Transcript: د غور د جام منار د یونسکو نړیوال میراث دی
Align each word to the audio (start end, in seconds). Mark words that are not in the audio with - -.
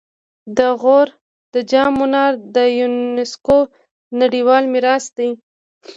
د 0.57 0.59
غور 0.81 1.07
د 1.53 1.55
جام 1.71 1.91
منار 1.99 2.33
د 2.55 2.57
یونسکو 2.79 3.57
نړیوال 4.21 4.63
میراث 4.73 5.05
دی 5.17 5.29